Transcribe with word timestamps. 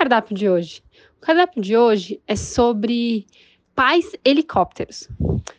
Cardápio 0.00 0.34
de 0.34 0.48
hoje? 0.48 0.82
O 1.18 1.20
cardápio 1.20 1.60
de 1.60 1.76
hoje 1.76 2.22
é 2.26 2.34
sobre 2.34 3.26
pais 3.74 4.16
helicópteros. 4.24 5.06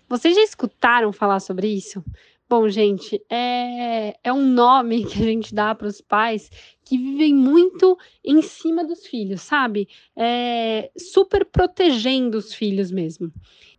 Vocês 0.09 0.34
já 0.34 0.41
escutaram 0.41 1.14
falar 1.14 1.40
sobre 1.40 1.67
isso? 1.67 2.04
Bom, 2.50 2.67
gente, 2.67 3.23
é, 3.30 4.16
é 4.23 4.34
um 4.34 4.44
nome 4.44 5.05
que 5.05 5.22
a 5.22 5.26
gente 5.26 5.54
dá 5.54 5.76
para 5.76 5.86
os 5.86 6.02
pais 6.02 6.50
que 6.84 6.98
vivem 6.98 7.36
muito 7.36 7.95
em 8.26 8.41
cima 8.41 8.84
dos 8.84 9.05
filhos, 9.05 9.41
sabe? 9.41 9.88
É, 10.17 10.89
super 10.98 11.45
protegendo 11.45 12.39
os 12.39 12.52
filhos 12.52 12.89
mesmo. 12.89 13.31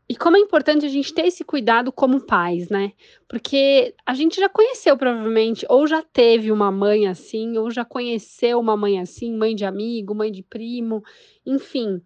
E 0.09 0.17
como 0.17 0.37
é 0.37 0.41
importante 0.41 0.85
a 0.85 0.89
gente 0.89 1.15
ter 1.15 1.27
esse 1.27 1.45
cuidado 1.45 1.93
como 1.93 2.21
pais, 2.27 2.69
né? 2.69 2.93
Porque 3.29 3.95
a 4.05 4.15
gente 4.15 4.41
já 4.41 4.49
conheceu 4.49 4.97
provavelmente, 4.97 5.65
ou 5.69 5.87
já 5.87 6.03
teve 6.03 6.53
uma 6.53 6.71
mãe 6.71 7.07
assim, 7.07 7.57
ou 7.57 7.71
já 7.71 7.85
conheceu 7.85 8.61
uma 8.61 8.77
mãe 8.77 9.01
assim, 9.01 9.35
mãe 9.37 9.55
de 9.55 9.65
amigo, 9.65 10.15
mãe 10.15 10.31
de 10.31 10.43
primo, 10.43 11.03
enfim 11.47 12.03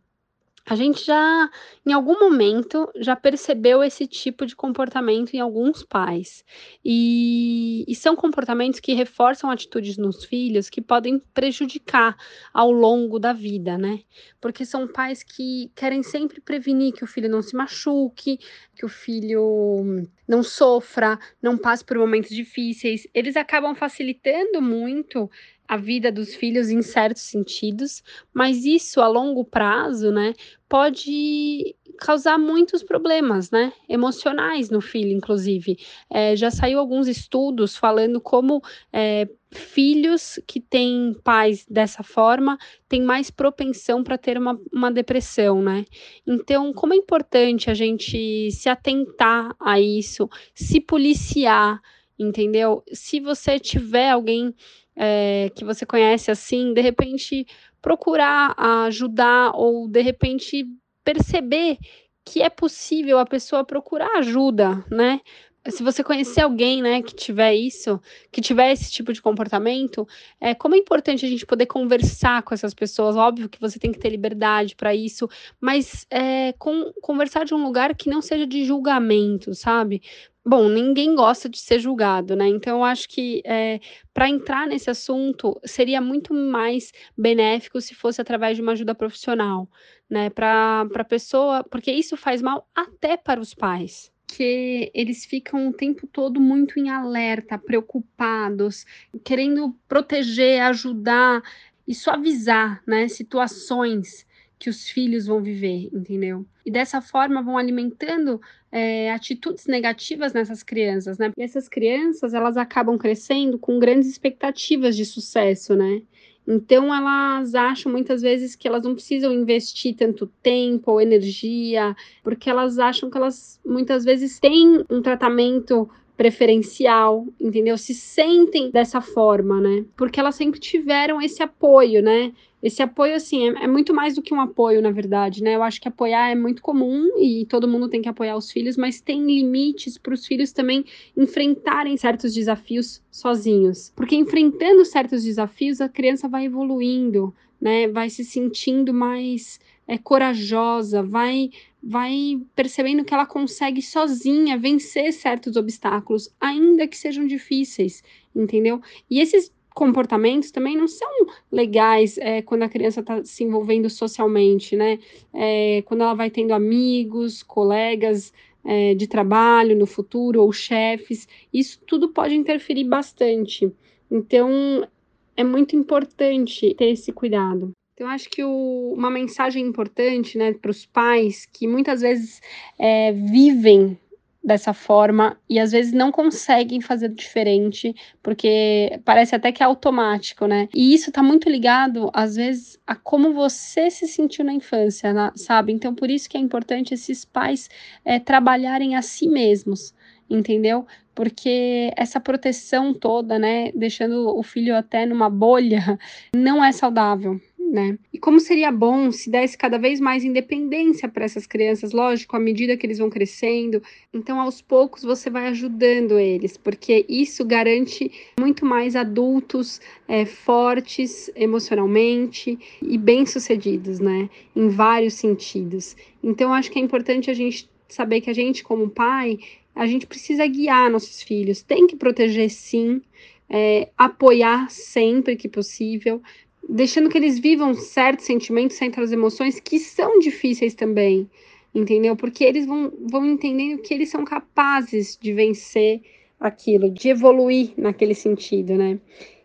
a 0.69 0.75
gente 0.75 1.07
já, 1.07 1.49
em 1.87 1.93
algum 1.93 2.19
momento, 2.19 2.91
já 2.97 3.15
percebeu 3.15 3.85
esse 3.85 4.05
tipo 4.05 4.45
de 4.45 4.57
comportamento 4.57 5.33
em 5.33 5.39
alguns 5.39 5.85
pais. 5.85 6.45
E, 6.85 7.85
e, 7.87 7.95
são 7.95 8.17
comportamentos 8.17 8.81
que 8.81 8.93
reforçam 8.93 9.49
atitudes 9.49 9.97
nos 9.97 10.25
filhos 10.25 10.69
que 10.69 10.83
podem 10.83 11.21
prejudicar 11.33 12.17
ao 12.53 12.73
longo 12.73 13.21
da 13.21 13.33
vida, 13.33 13.79
né? 13.79 14.01
Porque 14.41 14.67
são 14.67 14.89
pais 14.89 15.23
que 15.23 15.71
querem 15.73 16.03
sempre 16.03 16.41
prevenir 16.41 16.93
que 16.95 17.05
o 17.05 17.07
filho 17.07 17.31
não 17.31 17.43
se 17.43 17.55
machuque, 17.55 18.41
que 18.75 18.85
o 18.85 18.89
filho 18.89 20.05
não 20.27 20.43
sofra, 20.43 21.17
não 21.41 21.57
passe 21.57 21.85
por 21.85 21.97
momentos 21.97 22.31
difíceis. 22.31 23.07
Eles 23.15 23.37
acabam 23.37 23.73
facilitando 23.77 24.61
muito 24.61 25.31
a 25.69 25.77
vida 25.77 26.11
dos 26.11 26.35
filhos 26.35 26.71
em 26.71 26.83
certos 26.83 27.23
sentidos, 27.23 28.03
mas 28.33 28.65
isso 28.65 29.01
a 29.01 29.09
longo 29.09 29.45
prazo, 29.45 30.11
né, 30.11 30.35
pode 30.69 31.75
causar 31.99 32.39
muitos 32.39 32.83
problemas, 32.83 33.51
né, 33.51 33.73
emocionais 33.89 34.71
no 34.71 34.81
filho, 34.81 35.11
inclusive. 35.11 35.79
É, 36.11 36.37
já 36.37 36.51
saiu 36.51 36.79
alguns 36.79 37.09
estudos 37.09 37.77
falando 37.77 38.21
como 38.21 38.63
é, 38.93 39.29
filhos 39.51 40.39
que 40.47 40.61
têm 40.61 41.15
pais 41.25 41.65
dessa 41.69 42.03
forma 42.03 42.59
têm 42.89 43.03
mais 43.03 43.31
propensão 43.31 44.05
para 44.05 44.19
ter 44.19 44.37
uma, 44.39 44.59
uma 44.73 44.91
depressão, 44.91 45.63
né? 45.63 45.85
Então, 46.27 46.73
como 46.73 46.93
é 46.93 46.97
importante 46.97 47.71
a 47.71 47.75
gente 47.75 48.51
se 48.51 48.69
atentar 48.69 49.55
a 49.59 49.81
isso, 49.81 50.29
se 50.55 50.81
policiar, 50.81 51.81
entendeu? 52.19 52.83
Se 52.93 53.21
você 53.21 53.59
tiver 53.59 54.11
alguém 54.11 54.55
é, 54.97 55.51
que 55.55 55.65
você 55.65 55.85
conhece 55.85 56.31
assim, 56.31 56.73
de 56.73 56.81
repente 56.81 57.47
procurar 57.83 58.55
ajudar 58.57 59.53
ou 59.55 59.87
de 59.87 60.01
repente 60.01 60.67
perceber 61.05 61.79
que 62.25 62.43
é 62.43 62.51
possível 62.51 63.19
a 63.19 63.27
pessoa 63.27 63.65
procurar 63.65 64.19
ajuda, 64.19 64.85
né? 64.91 65.21
Se 65.69 65.83
você 65.83 66.03
conhecer 66.03 66.43
alguém, 66.43 66.81
né, 66.81 67.03
que 67.03 67.15
tiver 67.15 67.55
isso, 67.55 68.01
que 68.31 68.41
tiver 68.41 68.71
esse 68.71 68.91
tipo 68.91 69.13
de 69.13 69.21
comportamento, 69.21 70.07
é 70.41 70.55
como 70.55 70.77
é 70.77 70.79
importante 70.79 71.27
a 71.27 71.29
gente 71.29 71.45
poder 71.45 71.67
conversar 71.67 72.43
com 72.43 72.55
essas 72.55 72.73
pessoas. 72.73 73.17
Óbvio 73.17 73.49
que 73.49 73.61
você 73.61 73.79
tem 73.79 73.91
que 73.91 73.99
ter 73.99 74.11
liberdade 74.11 74.77
para 74.77 74.95
isso, 74.95 75.29
mas 75.61 76.07
é, 76.09 76.53
com, 76.53 76.93
conversar 77.03 77.45
de 77.45 77.53
um 77.55 77.65
lugar 77.65 77.95
que 77.97 78.09
não 78.09 78.23
seja 78.23 78.47
de 78.47 78.65
julgamento, 78.65 79.55
sabe? 79.55 80.03
Bom, 80.49 80.69
ninguém 80.69 81.17
gosta 81.17 81.49
de 81.49 81.59
ser 81.59 81.81
julgado, 81.81 82.37
né? 82.37 82.47
Então, 82.47 82.79
eu 82.79 82.85
acho 82.85 83.09
que 83.09 83.43
é, 83.45 83.81
para 84.15 84.29
entrar 84.29 84.65
nesse 84.69 84.89
assunto 84.89 85.61
seria 85.65 86.01
muito 86.01 86.33
mais 86.33 86.93
benéfico 87.19 87.81
se 87.81 87.97
fosse 87.97 88.21
através 88.21 88.55
de 88.57 88.63
uma 88.63 88.71
ajuda 88.73 88.95
profissional, 88.95 89.69
né? 90.09 90.31
Para 90.31 90.87
a 90.95 91.05
pessoa, 91.05 91.65
porque 91.65 91.91
isso 91.91 92.17
faz 92.17 92.41
mal 92.41 92.69
até 92.73 93.17
para 93.17 93.41
os 93.41 93.55
pais. 93.55 94.13
Que 94.29 94.89
eles 94.95 95.25
ficam 95.25 95.69
o 95.69 95.73
tempo 95.73 96.07
todo 96.07 96.41
muito 96.41 96.79
em 96.79 96.91
alerta, 96.91 97.59
preocupados, 97.59 98.85
querendo 99.25 99.77
proteger, 99.89 100.63
ajudar 100.63 101.43
e 101.89 101.93
suavizar 101.95 102.83
né, 102.87 103.09
situações 103.09 104.25
que 104.67 104.71
os 104.71 104.89
filhos 104.91 105.27
vão 105.27 105.41
viver, 105.41 105.89
entendeu? 105.93 106.45
E 106.65 106.73
dessa 106.73 107.01
forma 107.01 107.41
vão 107.41 107.57
alimentando 107.57 108.41
é, 108.73 109.13
atitudes 109.13 109.67
negativas 109.67 110.33
nessas 110.33 110.65
crianças, 110.65 111.19
né? 111.19 111.31
E 111.37 111.43
essas 111.43 111.69
crianças 111.69 112.35
elas 112.35 112.57
acabam 112.57 112.99
crescendo 112.99 113.61
com 113.61 113.79
grandes 113.79 114.09
expectativas 114.09 114.97
de 114.97 115.05
sucesso, 115.05 115.77
né? 115.77 116.03
Então 116.49 116.93
elas 116.93 117.55
acham 117.55 117.93
muitas 117.93 118.23
vezes 118.23 118.57
que 118.57 118.67
elas 118.67 118.83
não 118.83 118.95
precisam 118.95 119.33
investir 119.33 119.95
tanto 119.95 120.27
tempo 120.43 120.91
ou 120.91 121.01
energia, 121.01 121.95
porque 122.25 122.51
elas 122.51 122.77
acham 122.77 123.09
que 123.09 123.17
elas 123.17 123.61
muitas 123.65 124.05
vezes 124.05 124.41
têm 124.41 124.85
um 124.91 125.01
tratamento 125.01 125.89
preferencial, 126.17 127.25
entendeu? 127.39 127.79
Se 127.79 127.95
sentem 127.95 128.71
dessa 128.71 129.01
forma, 129.01 129.61
né? 129.61 129.85
Porque 129.97 130.19
elas 130.19 130.35
sempre 130.35 130.59
tiveram 130.59 131.23
esse 131.23 131.41
apoio, 131.41 132.03
né? 132.03 132.33
Esse 132.67 132.83
apoio, 132.83 133.15
assim, 133.15 133.49
é, 133.49 133.63
é, 133.63 133.67
muito 133.69 133.95
mais 133.95 134.17
do 134.17 134.23
que 134.23 134.35
um 134.35 134.41
apoio, 134.41 134.83
na 134.83 134.91
verdade, 134.91 135.41
né? 135.41 135.55
Eu 135.55 135.63
acho 135.63 135.81
que 135.81 135.87
apoiar 135.87 136.33
é 136.33 136.35
muito 136.35 136.61
comum 136.61 137.17
e 137.17 137.47
todo 137.47 137.69
mundo 137.69 137.89
tem 137.89 138.03
que 138.03 138.09
apoiar 138.09 138.37
os 138.37 138.51
filhos, 138.51 138.77
mas 138.77 139.01
tem 139.01 139.25
limites 139.25 139.97
para 139.97 140.13
os 140.13 140.27
filhos 140.27 140.51
também 140.51 140.85
enfrentarem 141.17 141.97
certos 141.97 142.35
desafios 142.35 143.01
sozinhos. 143.09 143.93
Porque 143.95 144.17
enfrentando 144.17 144.85
certos 144.85 145.23
desafios, 145.23 145.81
a 145.81 145.89
criança 145.89 146.27
vai 146.27 146.47
evoluindo, 146.47 147.33
né? 147.61 147.87
Vai 147.87 148.11
se 148.11 148.25
sentindo 148.25 148.93
mais 148.93 149.61
é, 149.87 149.97
corajosa, 149.97 151.05
vai 151.05 151.51
vai 151.81 152.43
percebendo 152.57 153.05
que 153.05 153.15
ela 153.15 153.27
consegue 153.27 153.81
sozinha 153.81 154.59
vencer 154.59 155.13
certos 155.13 155.55
obstáculos, 155.55 156.29
ainda 156.41 156.89
que 156.89 156.99
sejam 156.99 157.29
difíceis, 157.29 158.03
entendeu? 158.35 158.81
E 159.09 159.21
esses 159.21 159.53
comportamentos 159.77 160.51
também 160.51 160.75
não 160.75 160.89
são 160.89 161.09
legais 161.53 162.17
é, 162.17 162.41
quando 162.41 162.63
a 162.63 162.69
criança 162.69 163.01
está 163.01 163.23
se 163.23 163.45
envolvendo 163.45 163.91
socialmente, 163.91 164.75
né? 164.75 164.99
É, 165.35 165.83
quando 165.83 166.01
ela 166.01 166.15
vai 166.15 166.31
tendo 166.31 166.55
amigos, 166.55 167.43
colegas 167.43 168.33
é, 168.65 168.95
de 168.95 169.07
trabalho 169.07 169.77
no 169.77 169.85
futuro 169.85 170.41
ou 170.41 170.51
chefes, 170.51 171.29
isso 171.53 171.79
tudo 171.87 172.09
pode 172.09 172.35
interferir 172.35 172.85
bastante. 172.85 173.71
Então, 174.11 174.89
é 175.37 175.45
muito 175.45 175.77
importante 175.77 176.75
ter 176.75 176.87
esse 176.87 177.13
cuidado. 177.13 177.73
Então, 177.93 178.09
acho 178.09 178.31
que 178.31 178.43
o, 178.43 178.95
uma 178.97 179.11
mensagem 179.11 179.63
importante 179.63 180.39
né, 180.39 180.55
para 180.55 180.71
os 180.71 180.87
pais 180.87 181.45
que 181.45 181.69
muitas 181.69 182.01
vezes 182.01 182.41
é, 182.79 183.13
vivem 183.13 183.99
dessa 184.47 184.73
forma 184.73 185.37
e 185.51 185.59
às 185.59 185.73
vezes 185.73 185.93
não 185.93 186.13
conseguem 186.13 186.81
fazer 186.81 187.09
diferente, 187.09 187.93
porque 188.23 189.01
parece 189.05 189.35
até 189.35 189.51
que 189.51 189.61
é 189.61 189.67
automático, 189.67 190.47
né? 190.47 190.69
E 190.73 190.95
isso 190.95 191.11
tá 191.11 191.21
muito 191.21 191.51
ligado, 191.51 192.09
às 192.15 192.37
vezes, 192.37 192.79
a 192.87 192.95
como 192.95 193.33
você 193.33 193.91
se 193.91 194.07
sentiu 194.07 194.45
na 194.45 194.53
infância, 194.53 195.13
né? 195.13 195.33
sabe? 195.35 195.73
Então, 195.73 195.93
por 195.93 196.09
isso 196.09 196.31
que 196.31 196.37
é 196.37 196.41
importante 196.41 196.95
esses 196.95 197.25
pais 197.25 197.69
é, 198.05 198.21
trabalharem 198.21 198.95
a 198.95 199.03
si 199.03 199.29
mesmos, 199.29 199.93
entendeu? 200.31 200.87
Porque 201.13 201.93
essa 201.97 202.21
proteção 202.21 202.95
toda, 202.95 203.41
né, 203.41 203.73
deixando 203.75 204.39
o 204.39 204.43
filho 204.45 204.77
até 204.77 205.05
numa 205.05 205.29
bolha, 205.29 205.99
não 206.37 206.65
é 206.65 206.71
saudável 206.71 207.41
né? 207.71 207.99
E 208.13 208.19
como 208.19 208.39
seria 208.39 208.71
bom 208.71 209.11
se 209.11 209.29
desse 209.29 209.59
cada 209.59 209.79
vez 209.79 210.01
mais 210.01 210.25
independência 210.25 211.09
para 211.09 211.25
essas 211.25 211.47
crianças, 211.47 211.93
lógico, 211.93 212.37
à 212.37 212.41
medida 212.41 212.77
que 212.77 212.87
eles 212.87 212.99
vão 212.99 213.11
crescendo. 213.11 213.83
Então, 214.13 214.41
aos 214.41 214.63
poucos, 214.63 215.03
você 215.03 215.29
vai 215.29 215.49
ajudando 215.49 216.19
eles, 216.19 216.57
porque 216.57 217.05
isso 217.09 217.45
garante 217.45 218.11
muito 218.39 218.65
mais 218.65 218.95
adultos 218.95 219.81
é, 220.07 220.25
fortes 220.25 221.31
emocionalmente 221.35 222.59
e 222.81 222.97
bem-sucedidos, 222.97 223.99
né? 224.01 224.31
Em 224.55 224.69
vários 224.69 225.15
sentidos. 225.15 225.97
Então, 226.23 226.53
acho 226.53 226.71
que 226.71 226.79
é 226.79 226.83
importante 226.83 227.31
a 227.31 227.35
gente 227.35 227.69
saber 227.89 228.21
que 228.21 228.31
a 228.31 228.35
gente, 228.35 228.65
como 228.65 228.89
pai, 228.89 229.39
a 229.75 229.87
gente 229.87 230.07
precisa 230.07 230.47
guiar 230.47 230.91
nossos 230.91 231.23
filhos, 231.23 231.63
tem 231.63 231.87
que 231.87 231.97
proteger 231.97 232.51
sim, 232.51 233.03
é, 233.49 233.91
apoiar 233.97 234.71
sempre 234.71 235.37
que 235.37 235.49
possível, 235.49 236.21
deixando 236.69 237.09
que 237.09 237.19
eles 237.19 237.39
vivam 237.39 237.75
certos 237.75 238.27
sentimentos, 238.27 238.77
certas 238.77 239.13
emoções 239.13 239.61
que 239.61 239.79
são 239.79 240.19
difíceis 240.19 240.75
também, 240.75 241.31
entendeu? 241.75 242.17
Porque 242.17 242.45
eles 242.45 242.67
vão, 242.67 242.93
vão 243.11 243.25
entendendo 243.25 243.81
que 243.81 243.95
eles 243.95 244.09
são 244.09 244.25
capazes 244.25 245.19
de 245.21 245.33
vencer 245.33 246.01
aquilo, 246.39 246.91
de 246.91 247.09
evoluir 247.09 247.71
naquele 247.77 248.15
sentido, 248.15 248.75
né? 248.75 248.99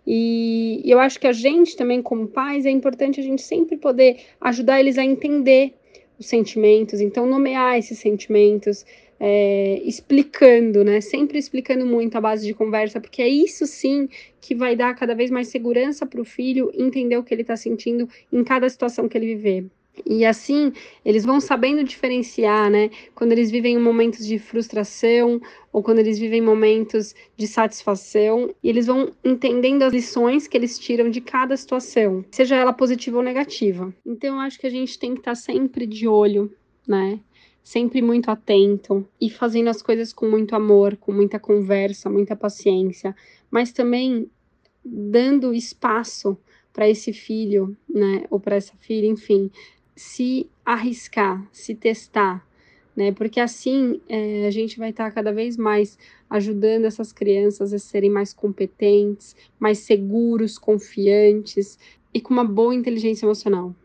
E, 0.05 0.81
eu 0.83 0.99
acho 0.99 1.19
que 1.19 1.27
a 1.27 1.31
gente 1.31 1.75
também, 1.75 2.01
como 2.01 2.27
pais, 2.27 2.65
é 2.65 2.71
importante 2.71 3.19
a 3.19 3.23
gente 3.23 3.41
sempre 3.41 3.77
poder 3.77 4.19
ajudar 4.41 4.79
eles 4.79 4.97
a 4.97 5.03
entender 5.05 5.75
os 6.21 6.27
sentimentos, 6.27 7.01
então 7.01 7.25
nomear 7.25 7.77
esses 7.77 7.97
sentimentos, 7.97 8.85
é, 9.19 9.81
explicando, 9.83 10.83
né? 10.83 11.01
Sempre 11.01 11.39
explicando 11.39 11.85
muito 11.85 12.15
a 12.15 12.21
base 12.21 12.45
de 12.45 12.53
conversa, 12.53 13.01
porque 13.01 13.21
é 13.21 13.27
isso 13.27 13.65
sim 13.65 14.07
que 14.39 14.53
vai 14.55 14.75
dar 14.75 14.95
cada 14.95 15.15
vez 15.15 15.31
mais 15.31 15.47
segurança 15.47 16.05
para 16.05 16.21
o 16.21 16.25
filho 16.25 16.71
entender 16.75 17.17
o 17.17 17.23
que 17.23 17.33
ele 17.33 17.41
está 17.41 17.57
sentindo 17.57 18.07
em 18.31 18.43
cada 18.43 18.69
situação 18.69 19.09
que 19.09 19.17
ele 19.17 19.35
viver. 19.35 19.65
E 20.05 20.25
assim, 20.25 20.71
eles 21.03 21.25
vão 21.25 21.39
sabendo 21.39 21.83
diferenciar, 21.83 22.69
né? 22.69 22.89
Quando 23.15 23.31
eles 23.31 23.51
vivem 23.51 23.77
momentos 23.77 24.25
de 24.25 24.37
frustração 24.39 25.41
ou 25.71 25.81
quando 25.81 25.99
eles 25.99 26.19
vivem 26.19 26.41
momentos 26.41 27.15
de 27.37 27.47
satisfação, 27.47 28.53
e 28.61 28.69
eles 28.69 28.87
vão 28.87 29.11
entendendo 29.23 29.83
as 29.83 29.93
lições 29.93 30.47
que 30.47 30.57
eles 30.57 30.77
tiram 30.77 31.09
de 31.09 31.21
cada 31.21 31.55
situação, 31.55 32.25
seja 32.31 32.55
ela 32.55 32.73
positiva 32.73 33.17
ou 33.17 33.23
negativa. 33.23 33.93
Então, 34.05 34.35
eu 34.35 34.41
acho 34.41 34.59
que 34.59 34.67
a 34.67 34.71
gente 34.71 34.99
tem 34.99 35.13
que 35.13 35.21
estar 35.21 35.35
sempre 35.35 35.85
de 35.85 36.07
olho, 36.07 36.51
né? 36.87 37.19
sempre 37.63 38.01
muito 38.01 38.29
atento 38.29 39.07
e 39.19 39.29
fazendo 39.29 39.69
as 39.69 39.81
coisas 39.81 40.11
com 40.11 40.27
muito 40.27 40.55
amor, 40.55 40.97
com 40.97 41.11
muita 41.11 41.39
conversa, 41.39 42.09
muita 42.09 42.35
paciência, 42.35 43.15
mas 43.49 43.71
também 43.71 44.29
dando 44.83 45.53
espaço 45.53 46.37
para 46.73 46.89
esse 46.89 47.13
filho, 47.13 47.75
né, 47.87 48.23
ou 48.29 48.39
para 48.39 48.55
essa 48.55 48.73
filha, 48.77 49.05
enfim, 49.05 49.51
se 50.01 50.49
arriscar, 50.65 51.47
se 51.51 51.75
testar, 51.75 52.43
né, 52.95 53.11
porque 53.11 53.39
assim 53.39 54.01
é, 54.09 54.47
a 54.47 54.51
gente 54.51 54.79
vai 54.79 54.89
estar 54.89 55.05
tá 55.05 55.11
cada 55.11 55.31
vez 55.31 55.55
mais 55.55 55.97
ajudando 56.27 56.85
essas 56.85 57.13
crianças 57.13 57.71
a 57.71 57.77
serem 57.77 58.09
mais 58.09 58.33
competentes, 58.33 59.35
mais 59.59 59.77
seguros, 59.79 60.57
confiantes 60.57 61.77
e 62.11 62.19
com 62.19 62.33
uma 62.33 62.43
boa 62.43 62.73
inteligência 62.73 63.25
emocional. 63.25 63.75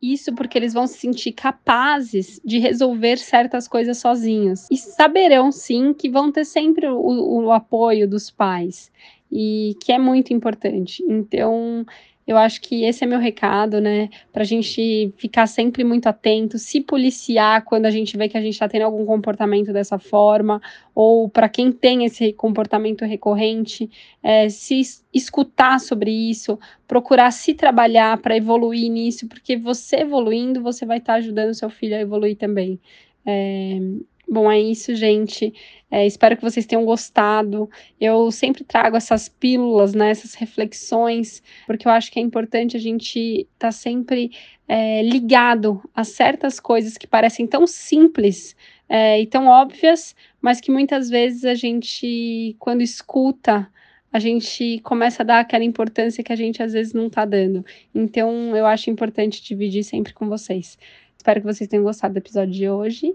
Isso 0.00 0.34
porque 0.34 0.58
eles 0.58 0.72
vão 0.72 0.86
se 0.86 0.98
sentir 0.98 1.32
capazes 1.32 2.40
de 2.44 2.58
resolver 2.58 3.18
certas 3.18 3.68
coisas 3.68 3.98
sozinhos. 3.98 4.66
E 4.70 4.76
saberão, 4.76 5.52
sim, 5.52 5.94
que 5.94 6.08
vão 6.08 6.32
ter 6.32 6.44
sempre 6.44 6.88
o, 6.88 7.44
o 7.44 7.52
apoio 7.52 8.08
dos 8.08 8.28
pais. 8.28 8.90
E 9.30 9.76
que 9.80 9.92
é 9.92 9.98
muito 10.00 10.32
importante. 10.32 11.04
Então, 11.08 11.86
eu 12.26 12.36
acho 12.36 12.60
que 12.60 12.84
esse 12.84 13.04
é 13.04 13.06
meu 13.06 13.18
recado, 13.18 13.80
né? 13.80 14.08
Para 14.32 14.42
a 14.42 14.46
gente 14.46 15.12
ficar 15.16 15.46
sempre 15.46 15.82
muito 15.82 16.06
atento, 16.06 16.58
se 16.58 16.80
policiar 16.80 17.64
quando 17.64 17.86
a 17.86 17.90
gente 17.90 18.16
vê 18.16 18.28
que 18.28 18.36
a 18.38 18.40
gente 18.40 18.52
está 18.52 18.68
tendo 18.68 18.82
algum 18.82 19.04
comportamento 19.04 19.72
dessa 19.72 19.98
forma, 19.98 20.60
ou 20.94 21.28
para 21.28 21.48
quem 21.48 21.72
tem 21.72 22.04
esse 22.04 22.32
comportamento 22.32 23.04
recorrente, 23.04 23.90
é, 24.22 24.48
se 24.48 24.80
escutar 25.12 25.80
sobre 25.80 26.10
isso, 26.10 26.58
procurar 26.86 27.30
se 27.32 27.54
trabalhar 27.54 28.16
para 28.18 28.36
evoluir 28.36 28.90
nisso, 28.90 29.26
porque 29.28 29.56
você 29.56 29.96
evoluindo, 29.96 30.62
você 30.62 30.86
vai 30.86 30.98
estar 30.98 31.14
tá 31.14 31.18
ajudando 31.18 31.54
seu 31.54 31.70
filho 31.70 31.96
a 31.96 32.00
evoluir 32.00 32.36
também. 32.36 32.78
É, 33.24 33.78
Bom, 34.28 34.50
é 34.50 34.58
isso, 34.58 34.94
gente. 34.94 35.52
É, 35.90 36.06
espero 36.06 36.36
que 36.36 36.42
vocês 36.42 36.64
tenham 36.64 36.84
gostado. 36.84 37.68
Eu 38.00 38.30
sempre 38.30 38.64
trago 38.64 38.96
essas 38.96 39.28
pílulas, 39.28 39.94
né, 39.94 40.10
essas 40.10 40.34
reflexões, 40.34 41.42
porque 41.66 41.86
eu 41.86 41.92
acho 41.92 42.10
que 42.10 42.18
é 42.18 42.22
importante 42.22 42.76
a 42.76 42.80
gente 42.80 43.18
estar 43.40 43.68
tá 43.68 43.72
sempre 43.72 44.30
é, 44.66 45.02
ligado 45.02 45.82
a 45.94 46.02
certas 46.02 46.58
coisas 46.58 46.96
que 46.96 47.06
parecem 47.06 47.46
tão 47.46 47.66
simples 47.66 48.56
é, 48.88 49.20
e 49.20 49.26
tão 49.26 49.46
óbvias, 49.48 50.16
mas 50.40 50.60
que 50.60 50.70
muitas 50.70 51.10
vezes 51.10 51.44
a 51.44 51.54
gente, 51.54 52.56
quando 52.58 52.80
escuta, 52.80 53.70
a 54.12 54.18
gente 54.18 54.78
começa 54.80 55.22
a 55.22 55.26
dar 55.26 55.40
aquela 55.40 55.64
importância 55.64 56.22
que 56.22 56.32
a 56.32 56.36
gente 56.36 56.62
às 56.62 56.72
vezes 56.72 56.92
não 56.92 57.06
está 57.06 57.24
dando. 57.24 57.64
Então, 57.94 58.54
eu 58.56 58.66
acho 58.66 58.90
importante 58.90 59.42
dividir 59.42 59.84
sempre 59.84 60.12
com 60.12 60.28
vocês. 60.28 60.78
Espero 61.16 61.40
que 61.40 61.46
vocês 61.46 61.68
tenham 61.68 61.84
gostado 61.84 62.14
do 62.14 62.18
episódio 62.18 62.52
de 62.52 62.68
hoje. 62.68 63.14